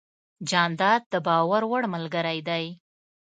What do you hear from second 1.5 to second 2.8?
وړ ملګری دی.